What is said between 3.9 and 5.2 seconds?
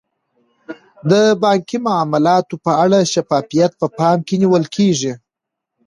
پام کې نیول کیږي.